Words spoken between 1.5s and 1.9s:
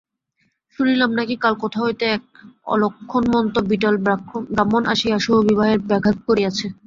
কোথা